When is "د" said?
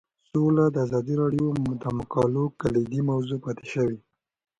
0.71-0.75, 1.83-1.85